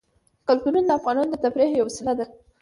[0.47, 2.25] کلتور د افغانانو د تفریح یوه وسیله ده.